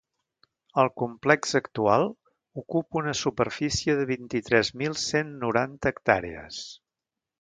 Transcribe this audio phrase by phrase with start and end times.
[0.83, 2.05] El complex actual
[2.63, 6.65] ocupa una superfície de vint-i-tres mil cent noranta hectàrees.